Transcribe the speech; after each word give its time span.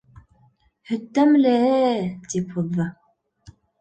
«Һөт 0.91 1.03
тәмле-е» 1.17 1.91
тип 2.33 2.57
һуҙҙы. 2.57 2.89